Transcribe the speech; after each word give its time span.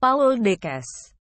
Paul 0.00 0.40
Dekes. 0.40 1.12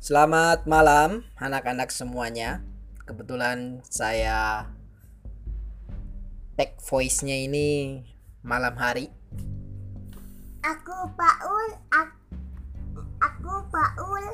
Selamat 0.00 0.64
malam 0.64 1.28
anak-anak 1.36 1.92
semuanya. 1.92 2.64
Kebetulan 3.04 3.84
saya 3.84 4.72
tag 6.56 6.80
voice-nya 6.80 7.36
ini 7.44 8.00
malam 8.40 8.72
hari. 8.80 9.19
Aku 10.60 10.96
Paul. 11.16 11.66
Aku, 11.88 13.00
aku 13.16 13.52
Paul. 13.72 14.24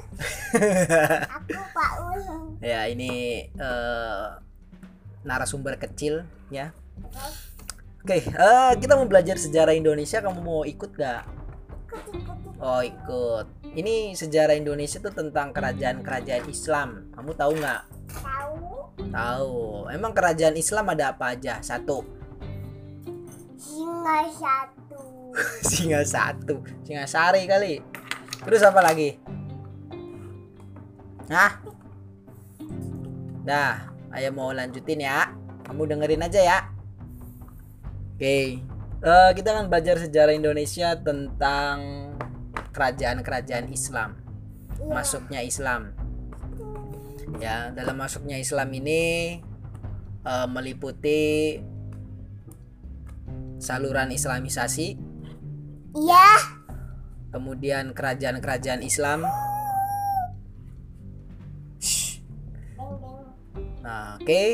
Aku 1.30 1.60
Paul. 1.70 2.20
Ya, 2.64 2.88
ini 2.90 3.46
eh, 3.46 4.26
narasumber 5.22 5.78
kecil 5.78 6.26
ya. 6.50 6.74
Oke, 8.02 8.26
eh, 8.26 8.72
kita 8.80 8.98
mau 8.98 9.06
belajar 9.06 9.38
sejarah 9.38 9.76
Indonesia. 9.76 10.18
Kamu 10.18 10.40
mau 10.42 10.62
ikut 10.66 10.90
gak? 10.98 11.22
Oh 12.56 12.80
ikut. 12.80 13.46
Ini 13.76 14.16
sejarah 14.16 14.56
Indonesia 14.56 14.96
tuh 14.98 15.12
tentang 15.12 15.52
kerajaan-kerajaan 15.52 16.48
Islam. 16.48 17.12
Kamu 17.12 17.30
tahu 17.36 17.52
nggak? 17.60 17.82
Tahu? 18.16 18.56
Tahu. 19.12 19.60
Emang 19.92 20.12
kerajaan 20.16 20.56
Islam 20.56 20.88
ada 20.90 21.12
apa 21.12 21.36
aja? 21.36 21.60
Satu. 21.60 22.00
Singa 23.60 24.18
satu. 24.32 24.75
Singa 25.70 26.02
satu. 26.02 26.62
Singa 26.84 27.04
sari 27.04 27.44
kali. 27.44 27.80
Terus 28.42 28.62
apa 28.64 28.80
lagi? 28.80 29.16
Hah? 31.26 31.58
Dah, 33.46 33.90
ayo 34.14 34.30
mau 34.34 34.50
lanjutin 34.50 35.02
ya. 35.02 35.30
Kamu 35.66 35.82
dengerin 35.86 36.26
aja 36.26 36.40
ya. 36.42 36.58
Oke. 38.14 38.62
Eh, 39.06 39.30
kita 39.36 39.52
akan 39.52 39.68
belajar 39.68 40.00
sejarah 40.00 40.34
Indonesia 40.34 40.96
tentang 40.98 41.76
kerajaan-kerajaan 42.72 43.68
Islam. 43.70 44.16
Masuknya 44.86 45.42
Islam. 45.44 45.92
Ya, 47.42 47.74
dalam 47.74 47.98
masuknya 47.98 48.40
Islam 48.40 48.70
ini 48.72 49.02
eh, 50.24 50.46
meliputi 50.48 51.60
saluran 53.58 54.12
Islamisasi, 54.12 55.05
Iya. 55.96 56.28
kemudian 57.32 57.92
kerajaan-kerajaan 57.92 58.80
Islam. 58.80 59.28
Nah, 63.84 64.16
oke. 64.16 64.44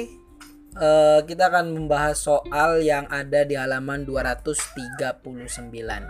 Eh, 0.73 1.21
kita 1.29 1.53
akan 1.53 1.77
membahas 1.79 2.19
soal 2.19 2.83
yang 2.83 3.07
ada 3.07 3.47
di 3.47 3.55
halaman 3.55 4.03
239. 4.03 6.03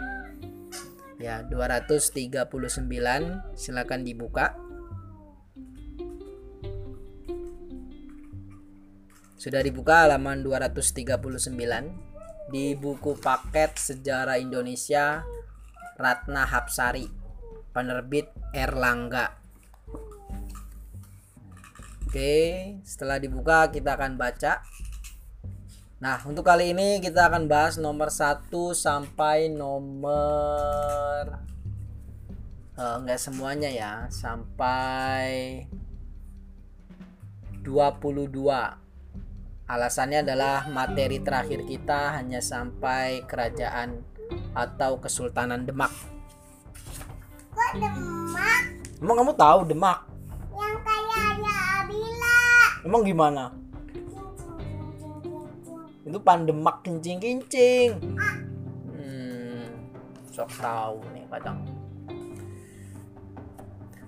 Ya, 1.21 1.45
239. 1.45 3.45
Silakan 3.53 4.01
dibuka. 4.05 4.57
Sudah 9.37 9.61
dibuka 9.61 10.09
halaman 10.09 10.41
239 10.41 12.12
di 12.53 12.77
buku 12.77 13.17
paket 13.17 13.81
Sejarah 13.81 14.37
Indonesia 14.37 15.25
Ratna 15.97 16.45
Hapsari, 16.45 17.09
penerbit 17.73 18.29
Erlangga. 18.53 19.33
Oke, 22.05 22.77
setelah 22.85 23.17
dibuka 23.17 23.73
kita 23.73 23.97
akan 23.97 24.21
baca. 24.21 24.61
Nah, 26.05 26.21
untuk 26.29 26.45
kali 26.45 26.77
ini 26.77 27.01
kita 27.01 27.33
akan 27.33 27.49
bahas 27.49 27.81
nomor 27.81 28.13
1 28.13 28.53
sampai 28.77 29.49
nomor 29.49 31.41
enggak 32.77 33.17
semuanya 33.17 33.71
ya, 33.73 33.93
sampai 34.13 35.65
22. 37.63 38.82
Alasannya 39.73 40.21
adalah 40.21 40.69
materi 40.69 41.25
terakhir 41.25 41.65
kita 41.65 42.13
hanya 42.21 42.45
sampai 42.45 43.25
kerajaan 43.25 44.05
atau 44.53 45.01
Kesultanan 45.01 45.65
Demak. 45.65 45.89
Kok 47.53 47.73
demak 47.81 48.65
Emang 49.01 49.17
kamu 49.17 49.33
tahu 49.33 49.61
Demak? 49.65 49.99
yang 50.53 50.77
kayaknya 50.85 51.55
Abila? 51.81 52.37
Emang 52.85 53.01
gimana? 53.01 53.63
itu 56.03 56.19
pandemak 56.19 56.83
kincing-kincing 56.83 57.95
hmm, 58.91 59.65
sok 60.35 60.51
tahu 60.59 60.99
nih 61.15 61.25
kadang 61.31 61.63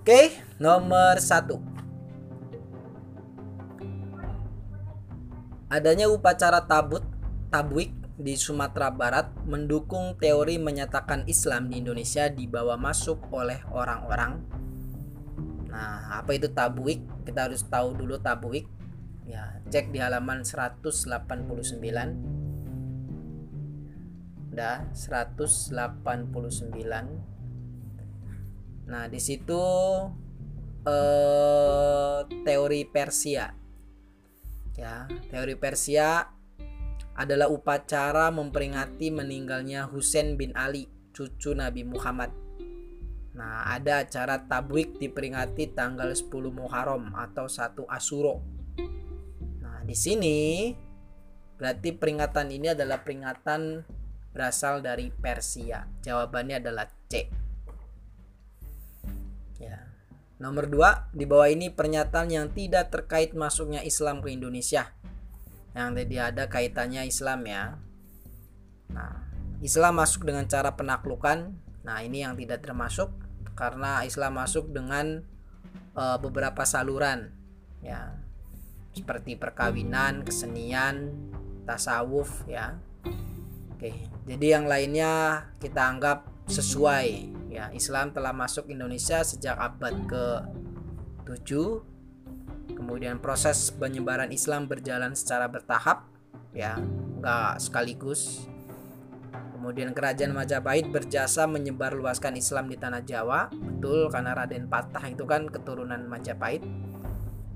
oke 0.03 0.21
nomor 0.59 1.15
satu 1.23 1.55
adanya 5.75 6.07
upacara 6.07 6.63
tabut 6.63 7.03
tabwik 7.51 7.91
di 8.15 8.39
Sumatera 8.39 8.95
Barat 8.95 9.27
mendukung 9.43 10.15
teori 10.15 10.55
menyatakan 10.55 11.27
Islam 11.27 11.67
di 11.67 11.83
Indonesia 11.83 12.31
dibawa 12.31 12.79
masuk 12.79 13.27
oleh 13.35 13.59
orang-orang. 13.75 14.39
Nah 15.67 16.23
apa 16.23 16.31
itu 16.31 16.47
tabwik? 16.47 17.03
Kita 17.27 17.51
harus 17.51 17.67
tahu 17.67 17.91
dulu 17.99 18.15
tabwik. 18.23 18.71
Ya 19.27 19.59
cek 19.67 19.91
di 19.91 19.99
halaman 19.99 20.47
189 20.47 22.45
udah 24.55 24.87
189 24.95 25.75
nah 28.87 29.03
di 29.11 29.19
situ 29.19 29.63
eh, 30.87 32.19
teori 32.23 32.87
Persia 32.87 33.64
ya 34.75 35.07
teori 35.31 35.55
Persia 35.55 36.23
adalah 37.15 37.47
upacara 37.47 38.27
memperingati 38.31 39.07
meninggalnya 39.11 39.87
Husain 39.87 40.35
bin 40.35 40.51
Ali 40.55 40.87
cucu 41.15 41.55
Nabi 41.55 41.87
Muhammad 41.87 42.31
Nah, 43.35 43.67
ada 43.67 44.07
acara 44.07 44.47
tabwik 44.47 44.95
diperingati 44.95 45.75
tanggal 45.75 46.07
10 46.07 46.31
Muharram 46.55 47.11
atau 47.19 47.51
1 47.51 47.83
Asuro 47.91 48.39
Nah, 49.59 49.83
di 49.83 49.91
sini 49.91 50.71
berarti 51.59 51.91
peringatan 51.91 52.47
ini 52.51 52.71
adalah 52.71 53.03
peringatan 53.03 53.83
berasal 54.35 54.83
dari 54.83 55.07
Persia. 55.15 55.87
Jawabannya 56.03 56.59
adalah 56.59 56.91
C. 57.07 57.31
Nomor 60.45 60.69
2, 60.69 61.17
di 61.17 61.25
bawah 61.25 61.49
ini 61.49 61.73
pernyataan 61.73 62.29
yang 62.29 62.53
tidak 62.53 62.93
terkait 62.93 63.33
masuknya 63.33 63.81
Islam 63.81 64.21
ke 64.21 64.29
Indonesia. 64.29 64.93
Yang 65.73 65.89
tadi 65.97 66.15
ada 66.21 66.45
kaitannya 66.45 67.01
Islam 67.09 67.49
ya. 67.49 67.81
Nah, 68.93 69.25
Islam 69.65 69.97
masuk 69.97 70.21
dengan 70.21 70.45
cara 70.45 70.77
penaklukan. 70.77 71.49
Nah, 71.81 71.97
ini 72.05 72.21
yang 72.21 72.37
tidak 72.37 72.61
termasuk 72.61 73.09
karena 73.57 74.05
Islam 74.05 74.37
masuk 74.37 74.69
dengan 74.69 75.25
eh, 75.97 76.17
beberapa 76.21 76.61
saluran 76.61 77.33
ya 77.81 78.13
seperti 78.93 79.41
perkawinan, 79.41 80.21
kesenian, 80.21 81.09
tasawuf 81.65 82.45
ya. 82.45 82.77
Oke, 83.73 83.97
jadi 84.29 84.61
yang 84.61 84.69
lainnya 84.69 85.41
kita 85.57 85.89
anggap 85.89 86.34
sesuai 86.45 87.07
ya. 87.49 87.71
Islam 87.71 88.11
telah 88.11 88.33
masuk 88.35 88.69
Indonesia 88.69 89.21
sejak 89.21 89.55
abad 89.57 89.95
ke-7. 90.05 91.49
Kemudian 92.75 93.21
proses 93.21 93.71
penyebaran 93.71 94.33
Islam 94.33 94.67
berjalan 94.67 95.15
secara 95.15 95.47
bertahap 95.47 96.05
ya, 96.51 96.75
enggak 96.77 97.61
sekaligus. 97.61 98.49
Kemudian 99.65 99.97
kerajaan 99.97 100.35
Majapahit 100.35 100.93
berjasa 100.93 101.49
menyebarluaskan 101.49 102.37
Islam 102.37 102.69
di 102.69 102.77
tanah 102.77 103.01
Jawa. 103.01 103.49
Betul 103.49 104.13
karena 104.13 104.37
Raden 104.37 104.69
Patah 104.69 105.01
itu 105.09 105.25
kan 105.25 105.49
keturunan 105.49 106.05
Majapahit. 106.05 106.61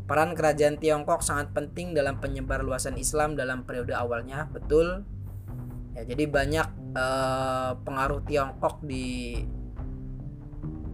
Peran 0.10 0.34
kerajaan 0.34 0.82
Tiongkok 0.82 1.22
sangat 1.22 1.54
penting 1.54 1.94
dalam 1.94 2.18
penyebarluasan 2.18 2.98
Islam 2.98 3.38
dalam 3.38 3.62
periode 3.62 3.94
awalnya, 3.94 4.50
betul. 4.50 5.06
Ya, 5.94 6.02
jadi 6.02 6.26
banyak 6.26 6.79
eh, 6.94 7.72
pengaruh 7.84 8.22
Tiongkok 8.26 8.82
di 8.86 9.38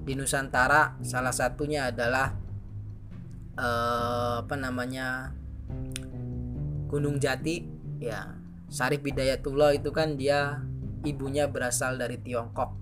di 0.06 0.14
Nusantara. 0.14 1.00
Salah 1.02 1.34
satunya 1.34 1.90
adalah 1.90 2.34
eh, 3.58 4.36
apa 4.44 4.56
namanya 4.56 5.34
Gunung 6.92 7.18
Jati. 7.20 7.74
Ya, 8.00 8.36
Sarif 8.68 9.02
Hidayatullah 9.02 9.76
itu 9.76 9.90
kan 9.96 10.20
dia 10.20 10.62
ibunya 11.08 11.48
berasal 11.48 11.96
dari 11.96 12.20
Tiongkok. 12.20 12.76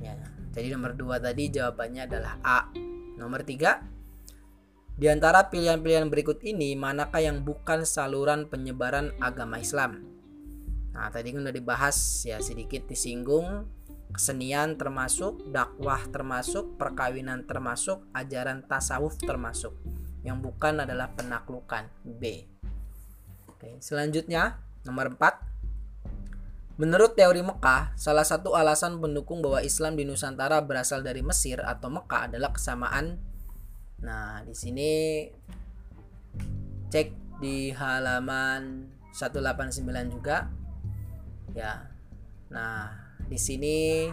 Ya, 0.00 0.16
jadi 0.54 0.74
nomor 0.74 0.96
dua 0.96 1.20
tadi 1.20 1.52
jawabannya 1.52 2.08
adalah 2.08 2.34
A. 2.40 2.60
Nomor 3.18 3.42
tiga, 3.42 3.82
di 4.98 5.06
antara 5.06 5.46
pilihan-pilihan 5.46 6.10
berikut 6.10 6.42
ini, 6.42 6.74
manakah 6.74 7.22
yang 7.22 7.46
bukan 7.46 7.86
saluran 7.86 8.50
penyebaran 8.50 9.14
agama 9.22 9.62
Islam? 9.62 10.17
Nah, 10.98 11.14
tadi 11.14 11.30
kan 11.30 11.46
udah 11.46 11.54
dibahas 11.54 12.26
ya 12.26 12.42
sedikit 12.42 12.90
disinggung 12.90 13.70
kesenian 14.10 14.74
termasuk, 14.74 15.46
dakwah 15.54 16.02
termasuk, 16.10 16.74
perkawinan 16.74 17.46
termasuk, 17.46 18.02
ajaran 18.10 18.66
tasawuf 18.66 19.14
termasuk. 19.22 19.78
Yang 20.26 20.50
bukan 20.50 20.82
adalah 20.82 21.14
penaklukan 21.14 21.86
B. 22.02 22.50
Oke, 23.46 23.78
selanjutnya 23.78 24.58
nomor 24.82 25.14
4 25.14 25.48
Menurut 26.78 27.18
teori 27.18 27.42
Mekah, 27.42 27.94
salah 27.98 28.22
satu 28.22 28.54
alasan 28.54 29.02
pendukung 29.02 29.42
bahwa 29.42 29.58
Islam 29.66 29.98
di 29.98 30.06
Nusantara 30.06 30.62
berasal 30.62 31.02
dari 31.02 31.26
Mesir 31.26 31.58
atau 31.58 31.90
Mekah 31.90 32.30
adalah 32.30 32.54
kesamaan. 32.54 33.18
Nah, 33.98 34.46
di 34.46 34.54
sini 34.54 35.26
cek 36.86 37.38
di 37.42 37.74
halaman 37.74 38.94
189 39.10 40.14
juga. 40.14 40.46
Ya. 41.56 41.88
Nah, 42.48 42.92
di 43.28 43.36
sini 43.36 44.08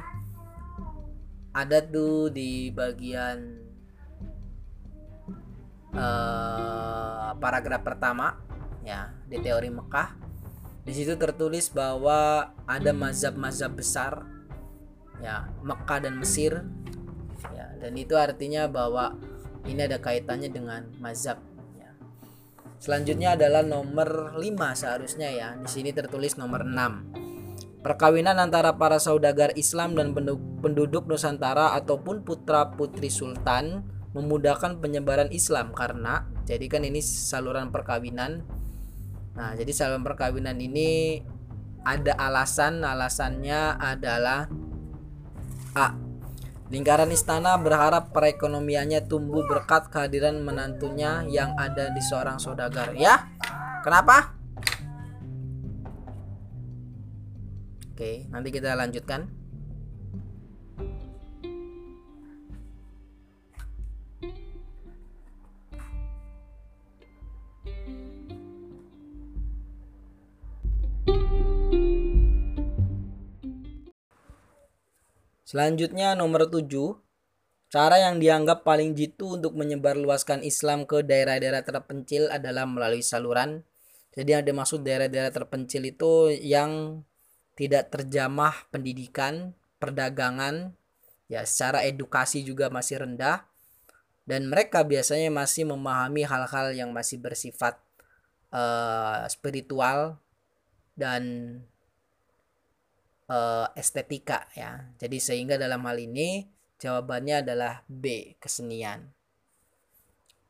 ada 1.55 1.79
tuh 1.79 2.27
di 2.35 2.67
bagian 2.67 3.63
uh, 5.95 7.31
paragraf 7.39 7.79
pertama 7.79 8.35
ya 8.83 9.07
di 9.23 9.39
teori 9.39 9.71
Mekah 9.71 10.19
di 10.83 10.91
situ 10.91 11.15
tertulis 11.15 11.71
bahwa 11.71 12.51
ada 12.67 12.91
mazhab-mazhab 12.91 13.71
besar 13.71 14.27
ya 15.23 15.47
Mekah 15.63 16.03
dan 16.03 16.19
Mesir 16.19 16.59
ya 17.55 17.71
dan 17.79 17.95
itu 17.95 18.19
artinya 18.19 18.67
bahwa 18.67 19.15
ini 19.65 19.81
ada 19.81 19.97
kaitannya 19.97 20.53
dengan 20.53 20.85
mazhab 21.01 21.41
ya. 21.73 21.89
Selanjutnya 22.77 23.33
adalah 23.33 23.65
nomor 23.65 24.37
5 24.37 24.45
seharusnya 24.77 25.33
ya. 25.33 25.57
Di 25.57 25.65
sini 25.65 25.89
tertulis 25.89 26.37
nomor 26.37 26.61
6. 26.61 27.24
Perkawinan 27.85 28.41
antara 28.41 28.73
para 28.81 28.97
saudagar 28.97 29.53
Islam 29.53 29.93
dan 29.93 30.17
penduduk 30.65 31.05
Nusantara 31.05 31.77
ataupun 31.77 32.25
putra-putri 32.25 33.13
sultan 33.13 33.85
memudahkan 34.17 34.81
penyebaran 34.81 35.29
Islam 35.29 35.69
karena 35.77 36.25
jadi 36.49 36.65
kan 36.65 36.81
ini 36.81 37.03
saluran 37.03 37.69
perkawinan 37.69 38.41
Nah, 39.35 39.51
jadi 39.51 39.71
saluran 39.75 40.03
perkawinan 40.03 40.55
ini 40.55 41.19
ada 41.83 42.15
alasan, 42.15 42.81
alasannya 42.81 43.75
adalah 43.77 44.47
A. 45.75 45.91
Lingkaran 46.71 47.11
istana 47.13 47.59
berharap 47.59 48.09
perekonomiannya 48.15 49.05
tumbuh 49.05 49.45
berkat 49.45 49.91
kehadiran 49.91 50.41
menantunya 50.41 51.21
yang 51.29 51.53
ada 51.59 51.91
di 51.93 52.01
seorang 52.01 52.41
saudagar. 52.41 52.95
Ya, 52.97 53.27
kenapa? 53.85 54.34
Oke, 57.95 58.27
nanti 58.27 58.51
kita 58.51 58.75
lanjutkan. 58.75 59.23
Selanjutnya 75.47 76.19
nomor 76.19 76.51
7 76.51 76.67
Cara 77.71 77.95
yang 77.95 78.19
dianggap 78.19 78.67
paling 78.67 78.91
jitu 78.91 79.39
untuk 79.39 79.55
menyebarluaskan 79.55 80.43
Islam 80.43 80.83
ke 80.83 80.99
daerah-daerah 80.99 81.63
terpencil 81.63 82.27
adalah 82.27 82.67
melalui 82.67 82.99
saluran. 82.99 83.63
Jadi 84.11 84.35
yang 84.35 84.43
dimaksud 84.43 84.83
daerah-daerah 84.83 85.31
terpencil 85.31 85.87
itu 85.87 86.35
yang 86.43 86.99
tidak 87.55 87.91
terjamah 87.91 88.67
pendidikan, 88.69 89.55
perdagangan, 89.79 90.75
ya 91.31 91.41
secara 91.47 91.81
edukasi 91.87 92.45
juga 92.45 92.69
masih 92.69 93.01
rendah 93.01 93.47
dan 94.25 94.49
mereka 94.49 94.81
biasanya 94.81 95.29
masih 95.29 95.69
memahami 95.69 96.25
hal-hal 96.25 96.73
yang 96.73 96.89
masih 96.89 97.21
bersifat 97.21 97.77
uh, 98.49 99.25
spiritual 99.29 100.17
dan 100.97 101.23
uh, 103.29 103.69
estetika 103.77 104.49
ya. 104.57 104.89
Jadi 104.97 105.21
sehingga 105.21 105.61
dalam 105.61 105.85
hal 105.85 106.01
ini 106.01 106.49
jawabannya 106.81 107.45
adalah 107.45 107.85
B, 107.85 108.35
kesenian. 108.41 109.13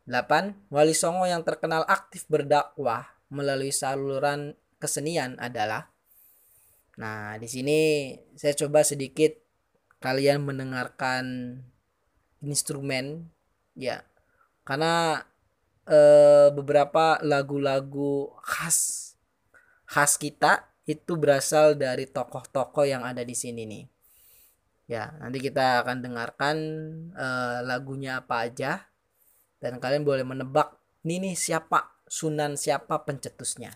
8. 0.08 0.70
Wali 0.70 0.94
Songo 0.94 1.26
yang 1.26 1.42
terkenal 1.42 1.84
aktif 1.90 2.30
berdakwah 2.30 3.10
melalui 3.28 3.74
saluran 3.74 4.54
kesenian 4.78 5.34
adalah 5.42 5.90
Nah, 6.96 7.36
di 7.36 7.48
sini 7.52 7.80
saya 8.40 8.56
coba 8.56 8.84
sedikit 8.88 9.36
kalian 10.00 10.44
mendengarkan 10.44 11.58
instrumen 12.40 13.32
ya. 13.76 14.04
Karena 14.64 15.22
e, 15.86 16.00
beberapa 16.56 17.20
lagu-lagu 17.22 18.32
khas 18.42 19.12
khas 19.86 20.18
kita 20.18 20.72
itu 20.86 21.18
berasal 21.18 21.78
dari 21.78 22.06
tokoh-tokoh 22.06 22.86
yang 22.86 23.02
ada 23.02 23.26
di 23.26 23.34
sini 23.34 23.66
nih. 23.66 23.86
Ya, 24.86 25.18
nanti 25.18 25.42
kita 25.42 25.82
akan 25.82 25.98
dengarkan 26.06 26.56
uh, 27.18 27.66
lagunya 27.66 28.22
apa 28.22 28.46
aja 28.46 28.86
dan 29.58 29.82
kalian 29.82 30.06
boleh 30.06 30.22
menebak 30.22 30.78
nih 31.02 31.18
nih 31.18 31.34
siapa 31.34 31.96
Sunan 32.06 32.54
siapa 32.54 33.02
pencetusnya. 33.02 33.74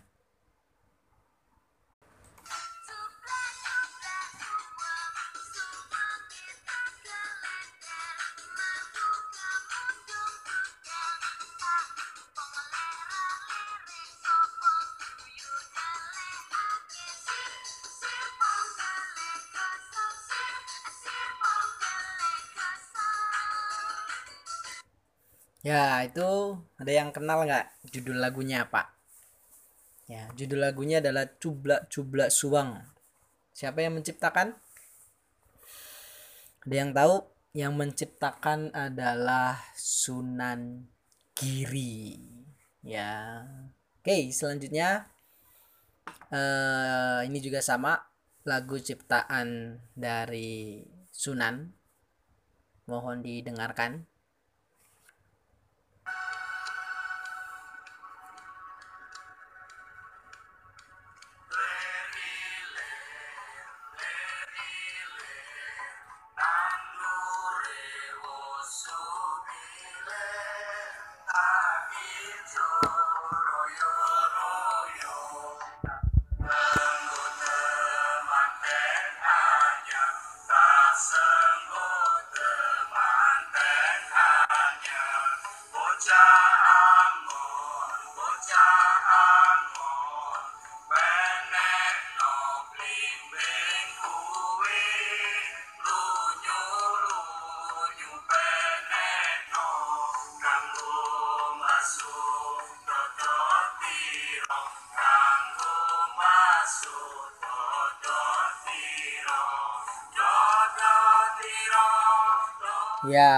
Ya, 25.59 26.07
itu 26.07 26.55
ada 26.79 26.91
yang 26.91 27.11
kenal 27.11 27.43
nggak 27.43 27.67
judul 27.91 28.17
lagunya 28.23 28.63
apa? 28.63 28.95
Ya, 30.09 30.25
judul 30.33 30.65
lagunya 30.65 31.03
adalah 31.03 31.29
Cublak 31.37 31.85
Cublak 31.91 32.33
Suang. 32.33 32.81
Siapa 33.53 33.85
yang 33.85 33.99
menciptakan? 33.99 34.57
Ada 36.65 36.75
yang 36.75 36.91
tahu? 36.97 37.15
Yang 37.53 37.73
menciptakan 37.77 38.73
adalah 38.73 39.61
Sunan 39.77 40.89
Giri. 41.37 42.17
Ya. 42.81 43.45
Oke, 44.01 44.33
selanjutnya 44.33 45.05
uh, 46.33 47.21
ini 47.21 47.37
juga 47.37 47.61
sama 47.61 48.01
lagu 48.49 48.81
ciptaan 48.81 49.77
dari 49.93 50.81
Sunan. 51.13 51.69
Mohon 52.89 53.21
didengarkan. 53.21 54.08
Oh. 72.51 72.95
Ya. 113.09 113.33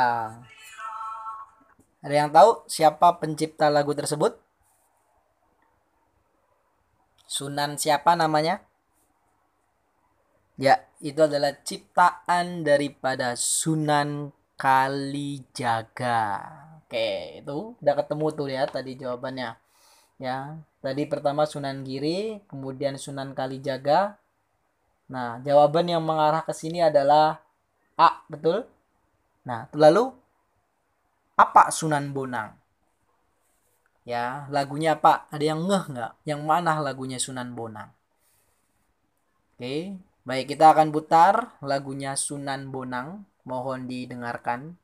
Ada 2.04 2.16
yang 2.18 2.30
tahu 2.36 2.68
siapa 2.68 3.16
pencipta 3.24 3.72
lagu 3.72 3.96
tersebut? 3.96 4.36
Sunan 7.24 7.80
siapa 7.80 8.20
namanya? 8.20 8.60
Ya, 10.60 10.84
itu 11.00 11.24
adalah 11.24 11.56
ciptaan 11.64 12.68
daripada 12.68 13.40
Sunan 13.40 14.36
Kalijaga. 14.60 16.22
Oke, 16.84 17.40
itu 17.40 17.80
udah 17.80 17.96
ketemu 17.96 18.26
tuh 18.36 18.48
ya 18.52 18.68
tadi 18.68 19.00
jawabannya. 19.00 19.56
Ya, 20.20 20.60
tadi 20.84 21.08
pertama 21.08 21.48
Sunan 21.48 21.88
Giri, 21.88 22.44
kemudian 22.52 23.00
Sunan 23.00 23.32
Kalijaga. 23.32 24.20
Nah, 25.08 25.40
jawaban 25.42 25.88
yang 25.88 26.04
mengarah 26.04 26.44
ke 26.44 26.52
sini 26.52 26.84
adalah 26.84 27.40
A, 27.96 28.22
betul? 28.28 28.68
Nah, 29.42 29.66
lalu 29.74 30.14
apa 31.34 31.74
Sunan 31.74 32.14
Bonang? 32.14 32.54
Ya, 34.06 34.50
lagunya 34.50 34.98
apa? 34.98 35.30
Ada 35.34 35.54
yang 35.54 35.66
ngeh 35.70 35.84
nggak? 35.94 36.12
Yang 36.26 36.42
mana 36.46 36.82
lagunya 36.82 37.18
Sunan 37.22 37.54
Bonang? 37.58 37.90
Oke, 39.58 39.98
baik 40.26 40.46
kita 40.54 40.74
akan 40.74 40.90
putar 40.90 41.58
lagunya 41.62 42.18
Sunan 42.18 42.74
Bonang. 42.74 43.26
Mohon 43.46 43.90
didengarkan. 43.90 44.81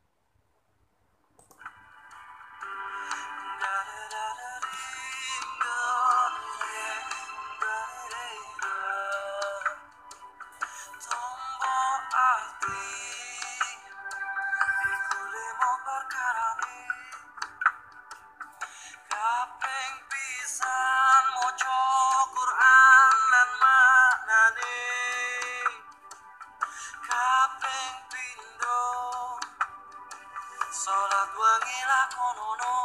Salat 31.28 31.40
wengi 31.44 31.80
lakonono 31.92 32.76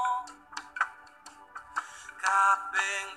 Kaping 2.19 3.11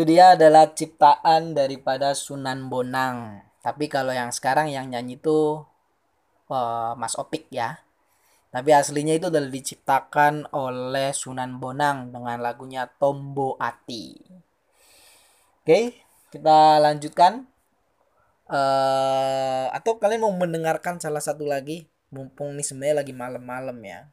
Itu 0.00 0.16
dia 0.16 0.32
adalah 0.32 0.72
ciptaan 0.72 1.52
daripada 1.52 2.16
Sunan 2.16 2.72
Bonang. 2.72 3.44
Tapi 3.60 3.84
kalau 3.84 4.16
yang 4.16 4.32
sekarang 4.32 4.72
yang 4.72 4.88
nyanyi 4.88 5.20
itu 5.20 5.60
eh, 6.48 6.92
Mas 6.96 7.20
Opik 7.20 7.52
ya. 7.52 7.84
Tapi 8.48 8.72
aslinya 8.72 9.12
itu 9.20 9.28
adalah 9.28 9.52
diciptakan 9.52 10.48
oleh 10.56 11.12
Sunan 11.12 11.60
Bonang 11.60 12.16
dengan 12.16 12.40
lagunya 12.40 12.88
Tombo 12.88 13.60
Ati. 13.60 14.16
Oke, 15.60 16.00
kita 16.32 16.80
lanjutkan. 16.80 17.44
eh 18.48 19.66
atau 19.68 20.00
kalian 20.00 20.24
mau 20.24 20.32
mendengarkan 20.32 20.96
salah 20.96 21.20
satu 21.20 21.44
lagi? 21.44 21.84
Mumpung 22.08 22.56
nih 22.56 22.64
sebenarnya 22.64 23.04
lagi 23.04 23.12
malam-malam 23.12 23.76
ya. 23.84 24.08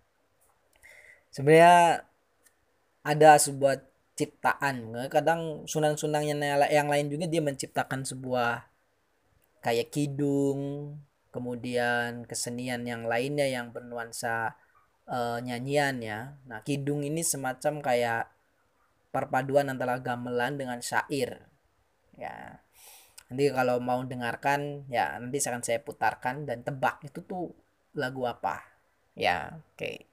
Sebenarnya 1.31 2.03
ada 3.07 3.39
sebuah 3.39 3.87
ciptaan. 4.17 4.97
Kadang 5.07 5.69
sunan-sunan 5.69 6.25
yang, 6.25 6.89
lain 6.89 7.07
juga 7.13 7.29
dia 7.29 7.39
menciptakan 7.39 8.01
sebuah 8.01 8.65
kayak 9.61 9.93
kidung 9.93 10.93
kemudian 11.29 12.25
kesenian 12.25 12.81
yang 12.87 13.05
lainnya 13.05 13.45
yang 13.45 13.69
bernuansa 13.69 14.57
eh, 15.05 15.37
nyanyian 15.45 16.01
ya. 16.01 16.19
Nah 16.49 16.65
kidung 16.65 17.05
ini 17.05 17.21
semacam 17.21 17.79
kayak 17.85 18.23
perpaduan 19.13 19.69
antara 19.69 20.01
gamelan 20.01 20.57
dengan 20.57 20.81
syair. 20.81 21.45
Ya. 22.17 22.65
Nanti 23.27 23.43
kalau 23.51 23.77
mau 23.83 24.01
dengarkan 24.01 24.87
ya 24.89 25.19
nanti 25.19 25.37
akan 25.43 25.61
saya 25.61 25.83
putarkan 25.83 26.47
dan 26.47 26.63
tebak 26.65 27.05
itu 27.05 27.21
tuh 27.21 27.53
lagu 27.93 28.25
apa. 28.25 28.65
Ya 29.13 29.61
oke. 29.75 29.77
Lingsir 29.83 30.06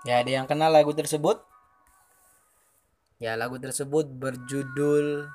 Ya, 0.00 0.24
ada 0.24 0.32
yang 0.32 0.48
kenal 0.48 0.72
lagu 0.72 0.96
tersebut? 0.96 1.44
Ya, 3.20 3.36
lagu 3.36 3.60
tersebut 3.60 4.08
berjudul 4.08 5.28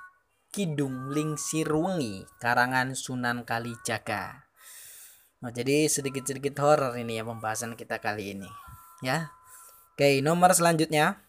Kidung 0.50 1.14
Wengi 1.14 2.26
karangan 2.42 2.98
Sunan 2.98 3.46
Kalijaga. 3.46 4.50
Nah, 5.46 5.54
jadi 5.54 5.86
sedikit-sedikit 5.86 6.58
horor 6.66 6.98
ini 6.98 7.22
ya 7.22 7.24
pembahasan 7.30 7.78
kita 7.78 8.02
kali 8.02 8.34
ini. 8.34 8.50
Ya. 9.06 9.30
Oke, 9.94 10.18
nomor 10.26 10.50
selanjutnya. 10.58 11.22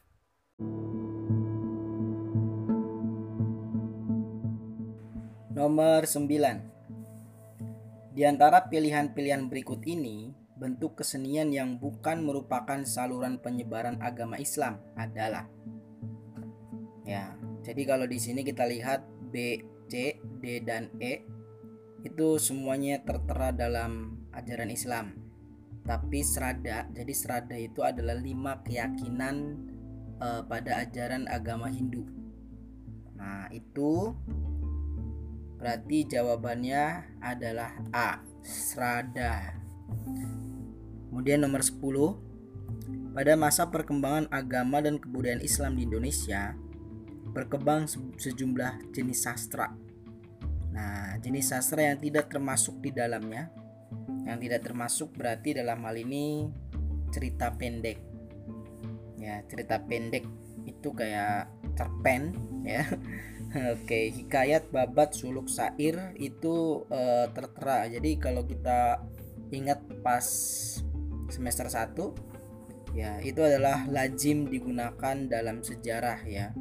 Nomor 5.52 6.08
9. 6.08 8.16
Di 8.16 8.24
antara 8.24 8.64
pilihan-pilihan 8.64 9.52
berikut 9.52 9.84
ini, 9.84 10.45
bentuk 10.56 10.96
kesenian 11.00 11.52
yang 11.52 11.76
bukan 11.76 12.24
merupakan 12.24 12.80
saluran 12.88 13.36
penyebaran 13.40 14.00
agama 14.00 14.40
Islam 14.40 14.80
adalah 14.96 15.48
Ya, 17.06 17.38
jadi 17.62 17.86
kalau 17.86 18.10
di 18.10 18.18
sini 18.18 18.42
kita 18.42 18.66
lihat 18.66 19.06
B, 19.30 19.62
C, 19.86 20.18
D 20.42 20.58
dan 20.66 20.90
E 20.98 21.22
itu 22.02 22.38
semuanya 22.42 22.98
tertera 23.06 23.54
dalam 23.54 24.26
ajaran 24.34 24.74
Islam. 24.74 25.14
Tapi 25.86 26.18
serada, 26.26 26.90
jadi 26.90 27.14
serada 27.14 27.54
itu 27.54 27.86
adalah 27.86 28.18
lima 28.18 28.58
keyakinan 28.66 29.54
eh, 30.18 30.42
pada 30.50 30.82
ajaran 30.82 31.30
agama 31.30 31.70
Hindu. 31.70 32.02
Nah, 33.14 33.46
itu 33.54 34.18
berarti 35.62 36.10
jawabannya 36.10 37.06
adalah 37.22 37.70
A, 37.94 38.18
serada. 38.42 39.65
Kemudian 41.10 41.42
nomor 41.42 41.64
10 41.64 41.80
pada 43.16 43.32
masa 43.32 43.72
perkembangan 43.72 44.28
agama 44.28 44.84
dan 44.84 45.00
kebudayaan 45.00 45.40
Islam 45.40 45.80
di 45.80 45.88
Indonesia 45.88 46.52
berkembang 47.32 47.88
se- 47.88 48.00
sejumlah 48.20 48.92
jenis 48.92 49.24
sastra. 49.24 49.72
Nah, 50.76 51.16
jenis 51.24 51.52
sastra 51.52 51.88
yang 51.88 51.96
tidak 51.96 52.28
termasuk 52.28 52.80
di 52.84 52.92
dalamnya, 52.92 53.48
yang 54.28 54.36
tidak 54.36 54.64
termasuk 54.68 55.16
berarti 55.16 55.56
dalam 55.56 55.80
hal 55.84 55.96
ini 55.96 56.44
cerita 57.08 57.48
pendek. 57.56 57.96
Ya, 59.16 59.40
cerita 59.48 59.80
pendek 59.80 60.28
itu 60.68 60.92
kayak 60.92 61.48
cerpen 61.76 62.36
ya. 62.64 62.84
Oke, 63.72 64.12
hikayat, 64.12 64.68
babat, 64.68 65.16
suluk, 65.16 65.48
sair 65.48 66.12
itu 66.20 66.84
eh, 66.92 67.32
tertera. 67.32 67.88
Jadi 67.88 68.20
kalau 68.20 68.44
kita 68.44 69.00
ingat 69.50 69.82
pas 70.02 70.26
semester 71.30 71.66
1 71.70 72.96
ya 72.96 73.20
itu 73.20 73.42
adalah 73.42 73.84
lazim 73.90 74.48
digunakan 74.48 75.16
dalam 75.28 75.60
sejarah 75.60 76.24
ya 76.24 76.54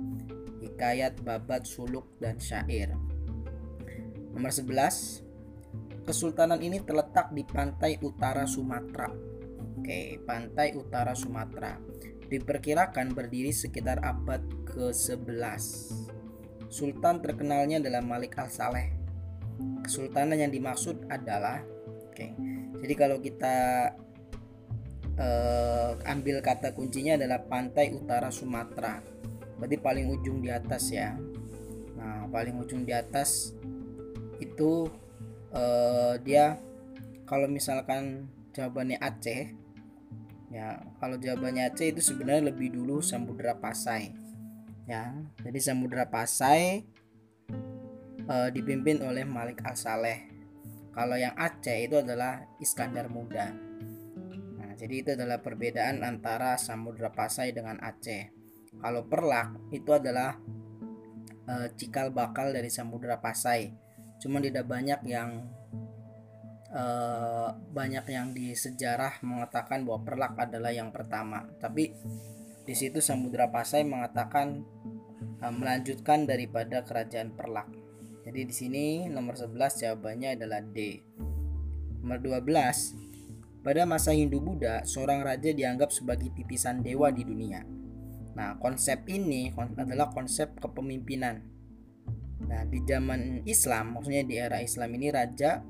hikayat 0.59 1.21
babat 1.23 1.63
suluk 1.63 2.09
dan 2.19 2.41
syair 2.41 2.93
Nomor 4.35 4.51
11. 4.51 6.03
Kesultanan 6.03 6.59
ini 6.59 6.83
terletak 6.83 7.31
di 7.31 7.47
pantai 7.47 7.95
utara 8.03 8.43
Sumatera. 8.43 9.07
Oke, 9.79 10.19
pantai 10.27 10.75
utara 10.75 11.15
Sumatera. 11.15 11.79
Diperkirakan 12.27 13.15
berdiri 13.15 13.55
sekitar 13.55 14.03
abad 14.03 14.43
ke-11. 14.67 15.63
Sultan 16.67 17.23
terkenalnya 17.23 17.79
adalah 17.79 18.03
Malik 18.03 18.35
Al-Saleh. 18.35 18.91
Kesultanan 19.87 20.35
yang 20.35 20.51
dimaksud 20.51 21.07
adalah 21.07 21.63
oke. 22.15 22.27
Jadi 22.79 22.93
kalau 22.95 23.19
kita 23.19 23.91
eh, 25.19 25.91
ambil 26.07 26.39
kata 26.39 26.71
kuncinya 26.71 27.19
adalah 27.19 27.43
pantai 27.43 27.91
utara 27.91 28.31
Sumatera. 28.31 29.03
Berarti 29.59 29.75
paling 29.75 30.07
ujung 30.07 30.39
di 30.39 30.47
atas 30.47 30.95
ya. 30.95 31.19
Nah, 31.99 32.31
paling 32.31 32.55
ujung 32.55 32.87
di 32.87 32.95
atas 32.95 33.51
itu 34.39 34.87
eh, 35.51 36.15
dia 36.23 36.55
kalau 37.27 37.51
misalkan 37.51 38.31
jawabannya 38.55 38.99
Aceh 38.99 39.51
ya 40.53 40.79
kalau 41.01 41.19
jawabannya 41.19 41.71
Aceh 41.71 41.91
itu 41.91 41.99
sebenarnya 41.99 42.53
lebih 42.53 42.71
dulu 42.75 42.99
Samudra 42.99 43.57
Pasai 43.57 44.13
ya 44.85 45.15
jadi 45.41 45.59
Samudra 45.59 46.07
Pasai 46.07 46.85
eh, 48.27 48.49
dipimpin 48.51 49.01
oleh 49.01 49.23
Malik 49.23 49.63
Al 49.65 49.75
Saleh 49.79 50.34
kalau 50.95 51.19
yang 51.19 51.35
Aceh 51.35 51.75
itu 51.75 51.99
adalah 51.99 52.47
Iskandar 52.63 53.11
Muda. 53.11 53.51
Nah 54.55 54.71
jadi 54.79 55.03
itu 55.03 55.09
adalah 55.11 55.43
perbedaan 55.43 56.07
antara 56.07 56.55
Samudra 56.55 57.11
Pasai 57.11 57.51
dengan 57.51 57.75
Aceh. 57.83 58.31
Kalau 58.79 59.03
Perlak 59.03 59.75
itu 59.75 59.91
adalah 59.91 60.39
eh, 61.51 61.67
cikal 61.75 62.15
bakal 62.15 62.55
dari 62.55 62.71
Samudra 62.71 63.19
Pasai. 63.19 63.75
Cuman 64.23 64.39
tidak 64.39 64.71
banyak 64.71 65.03
yang 65.03 65.43
eh, 66.71 67.49
banyak 67.51 68.05
yang 68.07 68.31
di 68.31 68.55
sejarah 68.55 69.19
mengatakan 69.19 69.83
bahwa 69.83 69.99
Perlak 69.99 70.47
adalah 70.47 70.71
yang 70.71 70.95
pertama. 70.95 71.43
Tapi 71.59 71.91
di 72.63 72.71
situ 72.71 73.03
Samudra 73.03 73.51
Pasai 73.51 73.83
mengatakan 73.83 74.63
eh, 75.43 75.53
melanjutkan 75.59 76.23
daripada 76.23 76.87
kerajaan 76.87 77.35
Perlak 77.35 77.84
jadi 78.25 78.41
di 78.41 78.53
sini 78.53 78.85
nomor 79.05 79.37
11 79.37 79.85
jawabannya 79.85 80.35
adalah 80.35 80.65
D 80.65 81.05
nomor 82.01 82.17
12 82.17 83.61
pada 83.61 83.81
masa 83.85 84.11
Hindu 84.17 84.41
Buddha 84.41 84.81
seorang 84.83 85.21
raja 85.21 85.53
dianggap 85.53 85.93
sebagai 85.93 86.33
titisan 86.33 86.81
dewa 86.81 87.13
di 87.13 87.21
dunia 87.21 87.61
nah 88.33 88.57
konsep 88.57 89.05
ini 89.07 89.53
adalah 89.77 90.09
konsep 90.11 90.57
kepemimpinan 90.57 91.55
Nah, 92.45 92.61
di 92.67 92.83
zaman 92.85 93.41
Islam, 93.47 93.97
maksudnya 93.97 94.23
di 94.27 94.35
era 94.37 94.61
Islam 94.61 94.91
ini 94.93 95.07
raja 95.09 95.65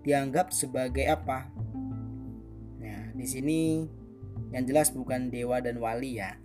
dianggap 0.00 0.54
sebagai 0.54 1.04
apa? 1.04 1.50
Nah, 2.80 3.12
di 3.12 3.26
sini 3.28 3.84
yang 4.54 4.64
jelas 4.64 4.94
bukan 4.94 5.28
dewa 5.28 5.60
dan 5.60 5.76
wali 5.76 6.22
ya. 6.22 6.38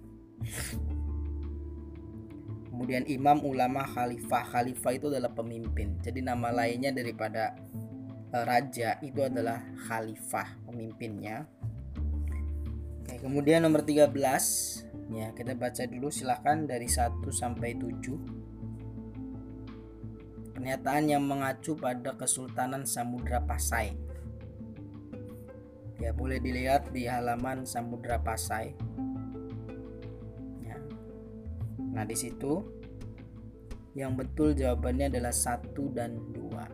Kemudian 2.76 3.08
imam, 3.08 3.40
ulama, 3.48 3.88
khalifah. 3.88 4.52
Khalifah 4.52 4.92
itu 5.00 5.08
adalah 5.08 5.32
pemimpin. 5.32 5.96
Jadi 6.04 6.20
nama 6.20 6.52
lainnya 6.52 6.92
daripada 6.92 7.56
eh, 8.36 8.44
raja 8.44 9.00
itu 9.00 9.24
adalah 9.24 9.64
khalifah, 9.88 10.60
pemimpinnya. 10.68 11.48
Oke, 13.00 13.16
kemudian 13.24 13.64
nomor 13.64 13.80
13 13.88 14.12
ya, 15.08 15.32
kita 15.32 15.56
baca 15.56 15.88
dulu 15.88 16.12
silahkan 16.12 16.68
dari 16.68 16.92
1 16.92 17.24
sampai 17.32 17.80
7 17.80 18.46
pernyataan 20.52 21.08
yang 21.08 21.24
mengacu 21.24 21.80
pada 21.80 22.12
Kesultanan 22.20 22.84
Samudra 22.84 23.40
Pasai. 23.40 23.96
Ya, 26.04 26.12
boleh 26.12 26.44
dilihat 26.44 26.92
di 26.92 27.08
halaman 27.08 27.64
Samudra 27.64 28.20
Pasai. 28.20 28.76
Nah, 31.96 32.04
di 32.04 32.12
situ 32.12 32.60
yang 33.96 34.20
betul 34.20 34.52
jawabannya 34.52 35.08
adalah 35.08 35.32
satu 35.32 35.88
dan 35.96 36.20
dua. 36.36 36.68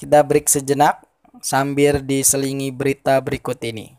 Kita 0.00 0.24
break 0.24 0.48
sejenak 0.48 1.04
sambil 1.44 2.00
diselingi 2.00 2.72
berita 2.72 3.20
berikut 3.20 3.60
ini. 3.60 3.92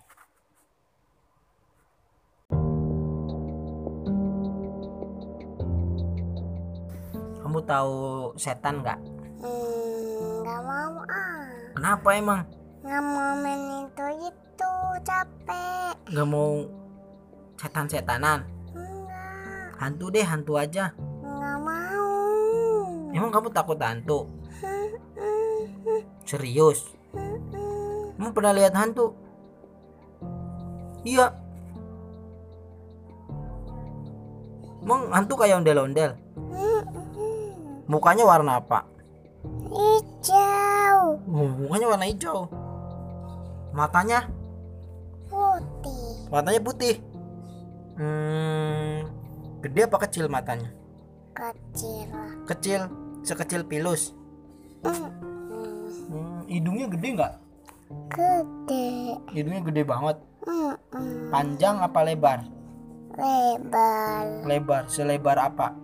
Kamu 7.46 7.62
tahu 7.62 7.94
setan 8.42 8.82
nggak? 8.82 9.00
Hmm, 9.46 10.42
nggak 10.42 10.62
mau 10.66 10.94
ah. 11.06 11.46
Kenapa 11.78 12.10
emang? 12.18 12.59
Nggak 12.80 13.02
mau 13.04 13.32
main 13.38 13.62
itu 13.84 14.06
itu 14.24 14.72
capek. 15.04 15.94
Gak 16.10 16.28
mau 16.28 16.64
setan-setanan? 17.60 18.48
Enggak, 18.72 19.76
Hantu 19.78 20.06
deh, 20.10 20.24
hantu 20.24 20.54
aja. 20.56 20.96
nggak 21.22 21.58
mau. 21.60 22.08
Emang 23.12 23.32
kamu 23.32 23.48
takut 23.52 23.78
hantu? 23.78 24.32
Serius? 26.30 26.96
Kamu 28.16 28.32
pernah 28.32 28.56
lihat 28.56 28.74
hantu? 28.76 29.12
Iya. 31.04 31.32
Emang 34.80 35.12
hantu 35.12 35.34
kayak 35.36 35.60
ondel-ondel? 35.62 36.16
Mukanya 37.90 38.24
warna 38.24 38.62
apa? 38.62 38.86
Hijau, 39.70 41.18
Oh, 41.26 41.50
mukanya 41.58 41.88
warna 41.90 42.06
hijau. 42.06 42.46
Matanya? 43.70 44.26
putih, 45.30 46.26
Matanya 46.34 46.62
putih. 46.62 46.96
Hmm, 48.00 49.06
gede 49.62 49.82
apa 49.86 49.98
kecil 50.08 50.26
matanya? 50.26 50.72
kecil. 51.36 52.10
Kecil, 52.50 52.82
sekecil 53.24 53.62
pilus. 53.64 54.12
Hmm, 54.84 55.12
Hmm, 56.10 56.42
hidungnya 56.50 56.90
gede 56.90 57.08
nggak? 57.14 57.34
Gede, 58.10 58.88
Hidungnya 59.30 59.62
gede 59.62 59.84
banget. 59.86 60.18
Panjang 61.30 61.78
apa 61.86 62.00
lebar? 62.02 62.40
lebar, 63.20 64.26
Lebar. 64.48 64.84
Selebar 64.88 65.38
apa? 65.38 65.76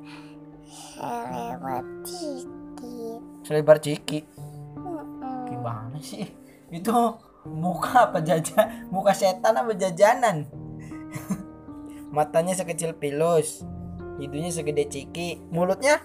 Selebar 3.45 3.77
ciki. 3.77 4.25
Hmm, 4.73 5.21
hmm. 5.21 5.45
Gimana 5.51 5.97
sih? 6.01 6.25
Itu 6.73 7.19
muka 7.45 8.09
apa 8.11 8.19
jajan? 8.19 8.89
Muka 8.89 9.13
setan 9.13 9.55
apa 9.55 9.71
jajanan? 9.77 10.49
Matanya 12.15 12.57
sekecil 12.57 12.97
pilus. 12.97 13.61
Hidungnya 14.17 14.51
segede 14.51 14.89
ciki. 14.89 15.39
Mulutnya? 15.53 16.01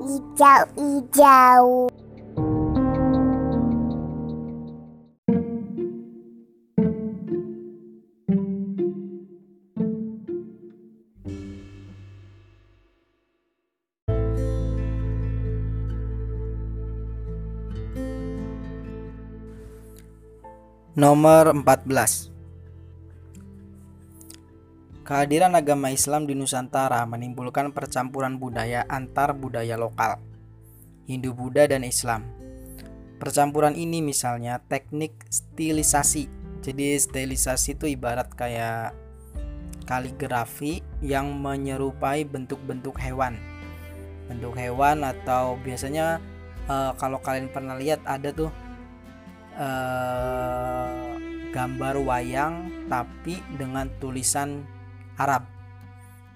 Hijau, 0.00 0.62
hijau. 0.78 1.90
Nomor 20.96 21.52
14. 21.52 22.32
Kehadiran 25.04 25.52
agama 25.52 25.92
Islam 25.92 26.24
di 26.24 26.32
Nusantara 26.32 27.04
menimbulkan 27.04 27.68
percampuran 27.76 28.40
budaya 28.40 28.80
antar 28.88 29.36
budaya 29.36 29.76
lokal, 29.76 30.16
Hindu-Buddha 31.04 31.68
dan 31.68 31.84
Islam. 31.84 32.24
Percampuran 33.20 33.76
ini 33.76 34.00
misalnya 34.00 34.56
teknik 34.72 35.12
stilisasi. 35.28 36.32
Jadi 36.64 36.96
stilisasi 36.96 37.76
itu 37.76 37.92
ibarat 37.92 38.32
kayak 38.32 38.96
kaligrafi 39.84 40.80
yang 41.04 41.28
menyerupai 41.28 42.24
bentuk-bentuk 42.24 42.96
hewan. 43.04 43.36
Bentuk 44.32 44.56
hewan 44.56 45.04
atau 45.04 45.60
biasanya 45.60 46.24
eh, 46.64 46.92
kalau 46.96 47.20
kalian 47.20 47.52
pernah 47.52 47.76
lihat 47.76 48.00
ada 48.08 48.32
tuh 48.32 48.48
eh, 49.56 50.86
gambar 51.56 51.94
wayang 52.04 52.86
tapi 52.92 53.40
dengan 53.56 53.88
tulisan 53.96 54.62
Arab. 55.16 55.48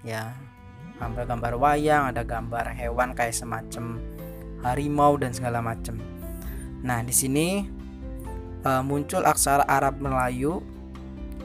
Ya 0.00 0.32
gambar-gambar 1.00 1.56
wayang 1.56 2.12
ada 2.12 2.20
gambar 2.20 2.76
hewan 2.76 3.16
kayak 3.16 3.32
semacam 3.32 4.00
harimau 4.60 5.16
dan 5.16 5.32
segala 5.32 5.64
macam. 5.64 5.96
Nah 6.84 7.00
di 7.00 7.12
sini 7.12 7.64
eh, 8.64 8.82
muncul 8.84 9.24
aksara 9.24 9.64
Arab 9.68 10.00
Melayu. 10.00 10.60